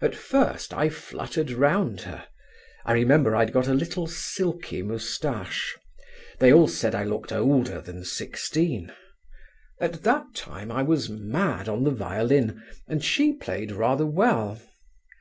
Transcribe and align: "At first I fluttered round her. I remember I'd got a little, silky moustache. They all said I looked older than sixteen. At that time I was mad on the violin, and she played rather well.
"At 0.00 0.14
first 0.14 0.72
I 0.72 0.88
fluttered 0.88 1.50
round 1.50 2.02
her. 2.02 2.28
I 2.84 2.92
remember 2.92 3.34
I'd 3.34 3.52
got 3.52 3.66
a 3.66 3.74
little, 3.74 4.06
silky 4.06 4.80
moustache. 4.80 5.76
They 6.38 6.52
all 6.52 6.68
said 6.68 6.94
I 6.94 7.02
looked 7.02 7.32
older 7.32 7.80
than 7.80 8.04
sixteen. 8.04 8.92
At 9.80 10.04
that 10.04 10.36
time 10.36 10.70
I 10.70 10.84
was 10.84 11.08
mad 11.08 11.68
on 11.68 11.82
the 11.82 11.90
violin, 11.90 12.62
and 12.86 13.02
she 13.02 13.32
played 13.32 13.72
rather 13.72 14.06
well. 14.06 14.62